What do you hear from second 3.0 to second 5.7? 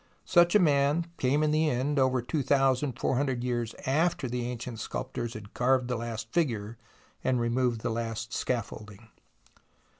hundred years after the ancient sculptors had